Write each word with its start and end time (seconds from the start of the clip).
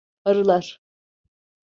Arılar. 0.25 0.81